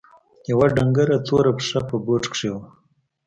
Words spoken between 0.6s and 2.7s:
ډنګره توره پښه په بوټ کښې وه.